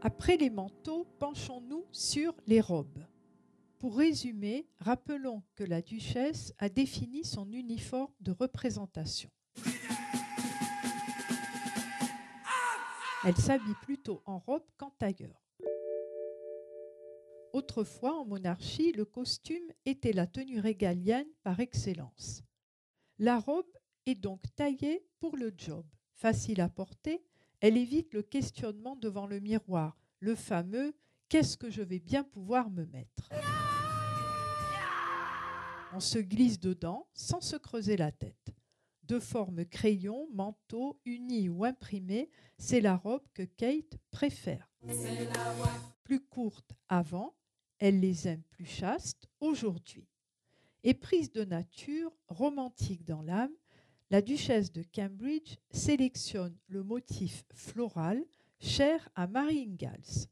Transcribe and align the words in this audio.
Après 0.00 0.36
les 0.36 0.48
manteaux, 0.48 1.06
penchons-nous 1.18 1.84
sur 1.90 2.32
les 2.46 2.60
robes. 2.60 3.04
Pour 3.78 3.96
résumer, 3.96 4.68
rappelons 4.78 5.42
que 5.56 5.64
la 5.64 5.82
duchesse 5.82 6.54
a 6.58 6.68
défini 6.68 7.24
son 7.24 7.50
uniforme 7.50 8.12
de 8.20 8.30
représentation. 8.30 9.30
Elle 13.24 13.36
s'habille 13.36 13.74
plutôt 13.82 14.22
en 14.24 14.38
robe 14.38 14.64
qu'en 14.76 14.90
tailleur. 14.90 15.42
Autrefois, 17.52 18.20
en 18.20 18.24
monarchie, 18.24 18.92
le 18.92 19.04
costume 19.04 19.72
était 19.84 20.12
la 20.12 20.28
tenue 20.28 20.60
régalienne 20.60 21.26
par 21.42 21.58
excellence. 21.58 22.44
La 23.18 23.40
robe 23.40 23.66
est 24.06 24.14
donc 24.14 24.42
taillée 24.54 25.04
pour 25.18 25.36
le 25.36 25.52
job. 25.56 25.84
Facile 26.14 26.60
à 26.60 26.68
porter, 26.68 27.24
elle 27.60 27.76
évite 27.76 28.14
le 28.14 28.22
questionnement 28.22 28.96
devant 28.96 29.26
le 29.26 29.40
miroir, 29.40 29.96
le 30.20 30.34
fameux 30.34 30.94
Qu'est-ce 31.28 31.58
que 31.58 31.68
je 31.68 31.82
vais 31.82 31.98
bien 31.98 32.24
pouvoir 32.24 32.70
me 32.70 32.86
mettre? 32.86 33.28
On 35.92 36.00
se 36.00 36.18
glisse 36.18 36.58
dedans 36.58 37.06
sans 37.12 37.42
se 37.42 37.56
creuser 37.56 37.98
la 37.98 38.12
tête. 38.12 38.54
De 39.02 39.18
forme 39.18 39.66
crayon, 39.66 40.28
manteau, 40.32 40.98
uni 41.04 41.50
ou 41.50 41.64
imprimé, 41.64 42.30
c'est 42.56 42.80
la 42.80 42.96
robe 42.96 43.26
que 43.34 43.42
Kate 43.42 43.98
préfère. 44.10 44.70
Plus 46.02 46.20
courte 46.20 46.74
avant, 46.88 47.34
elle 47.78 48.00
les 48.00 48.26
aime 48.26 48.42
plus 48.50 48.66
chastes 48.66 49.28
aujourd'hui. 49.40 50.08
Éprise 50.82 51.30
de 51.32 51.44
nature, 51.44 52.16
romantique 52.28 53.04
dans 53.04 53.22
l'âme, 53.22 53.52
la 54.10 54.22
duchesse 54.22 54.72
de 54.72 54.82
Cambridge 54.82 55.56
sélectionne 55.70 56.56
le 56.68 56.82
motif 56.82 57.44
floral 57.52 58.24
cher 58.60 59.08
à 59.14 59.26
Marie 59.26 59.68
Ingalls. 59.70 60.28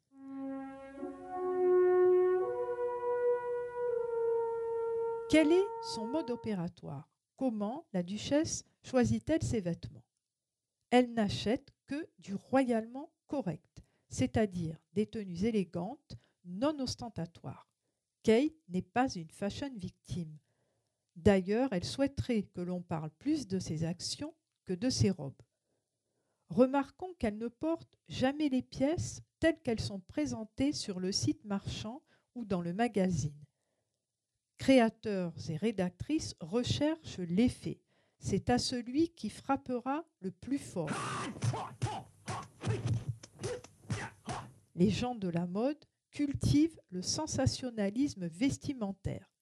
Quel 5.29 5.53
est 5.53 5.67
son 5.95 6.07
mode 6.07 6.31
opératoire? 6.31 7.11
Comment 7.37 7.87
la 7.93 8.03
duchesse 8.03 8.65
choisit-elle 8.83 9.43
ses 9.43 9.61
vêtements? 9.61 10.05
Elle 10.91 11.13
n'achète 11.13 11.75
que 11.87 12.09
du 12.19 12.35
royalement 12.35 13.11
correct, 13.27 13.83
c'est-à-dire 14.09 14.79
des 14.93 15.07
tenues 15.07 15.45
élégantes, 15.45 16.17
non 16.45 16.79
ostentatoires. 16.79 17.69
Kate 18.23 18.55
n'est 18.69 18.83
pas 18.83 19.13
une 19.15 19.31
fashion 19.31 19.71
victime. 19.77 20.39
D'ailleurs, 21.17 21.73
elle 21.73 21.85
souhaiterait 21.85 22.43
que 22.43 22.61
l'on 22.61 22.83
parle 22.83 23.11
plus 23.11 23.47
de 23.49 23.59
ses 23.59 23.85
actions 23.85 24.35
que 24.67 24.75
de 24.75 24.91
ses 24.91 25.11
robes. 25.11 25.41
Remarquons 26.49 27.15
qu'elle 27.19 27.39
ne 27.39 27.49
porte 27.49 27.99
jamais 28.09 28.49
les 28.49 28.63
pièces 28.63 29.23
telles 29.41 29.61
qu'elles 29.63 29.81
sont 29.81 30.01
présentées 30.01 30.73
sur 30.73 31.01
le 31.01 31.13
site 31.13 31.45
marchand 31.45 32.03
ou 32.35 32.45
dans 32.45 32.61
le 32.61 32.73
magazine. 32.73 33.35
Créateurs 34.59 35.35
et 35.49 35.57
rédactrices 35.57 36.35
recherchent 36.41 37.19
l'effet. 37.19 37.81
C'est 38.19 38.51
à 38.51 38.59
celui 38.59 39.11
qui 39.11 39.29
frappera 39.29 40.05
le 40.21 40.31
plus 40.31 40.59
fort. 40.59 40.91
Les 44.75 44.91
gens 44.91 45.15
de 45.15 45.29
la 45.29 45.47
mode 45.47 45.83
cultivent 46.11 46.81
le 46.91 47.03
sensationnalisme 47.03 48.27
vestimentaire. 48.27 49.36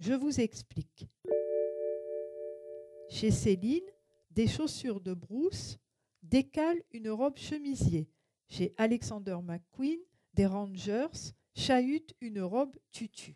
Je 0.00 0.12
vous 0.12 0.40
explique. 0.40 1.08
Chez 3.08 3.32
Céline, 3.32 3.80
des 4.30 4.46
chaussures 4.46 5.00
de 5.00 5.12
brousse 5.12 5.78
décalent 6.22 6.82
une 6.92 7.10
robe 7.10 7.36
chemisier. 7.36 8.08
Chez 8.48 8.74
Alexander 8.76 9.38
McQueen, 9.42 9.98
des 10.34 10.46
Rangers 10.46 11.32
chahutent 11.56 12.14
une 12.20 12.40
robe 12.40 12.76
tutu. 12.92 13.34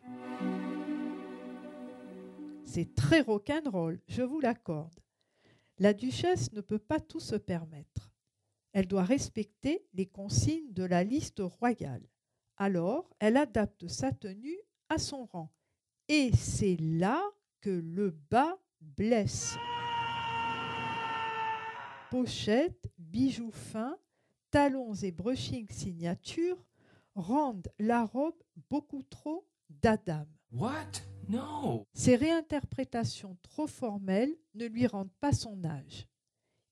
C'est 2.63 2.95
très 2.95 3.19
rock'n'roll, 3.19 3.99
je 4.07 4.21
vous 4.21 4.39
l'accorde. 4.39 4.99
La 5.79 5.93
duchesse 5.93 6.53
ne 6.53 6.61
peut 6.61 6.79
pas 6.79 7.01
tout 7.01 7.19
se 7.19 7.35
permettre. 7.35 8.13
Elle 8.71 8.87
doit 8.87 9.03
respecter 9.03 9.85
les 9.93 10.05
consignes 10.05 10.71
de 10.71 10.83
la 10.83 11.03
liste 11.03 11.41
royale. 11.41 12.07
Alors, 12.55 13.09
elle 13.19 13.35
adapte 13.35 13.87
sa 13.87 14.13
tenue 14.13 14.59
à 14.87 14.97
son 14.97 15.25
rang. 15.25 15.51
Et 16.15 16.31
c'est 16.37 16.77
là 16.79 17.19
que 17.59 17.71
le 17.71 18.11
bas 18.29 18.59
blesse. 18.79 19.55
Pochettes, 22.11 22.87
bijoux 22.99 23.49
fins, 23.49 23.97
talons 24.51 24.93
et 24.93 25.11
brushing 25.11 25.67
signature 25.71 26.63
rendent 27.15 27.67
la 27.79 28.05
robe 28.05 28.37
beaucoup 28.69 29.01
trop 29.01 29.47
d'Adam. 29.69 30.27
What? 30.51 31.01
No. 31.29 31.87
Ces 31.95 32.15
réinterprétations 32.15 33.35
trop 33.41 33.65
formelles 33.65 34.37
ne 34.53 34.67
lui 34.67 34.85
rendent 34.85 35.15
pas 35.19 35.31
son 35.33 35.65
âge. 35.65 36.07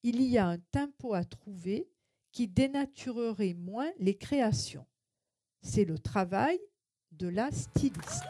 Il 0.04 0.22
y 0.22 0.38
a 0.38 0.50
un 0.50 0.60
tempo 0.60 1.16
à 1.16 1.24
trouver 1.24 1.90
qui 2.32 2.48
dénaturerait 2.48 3.56
moins 3.56 3.90
les 3.98 4.20
créations. 4.20 4.86
C'est 5.64 5.86
le 5.86 5.98
travail 5.98 6.60
de 7.12 7.28
la 7.28 7.50
styliste. 7.50 8.28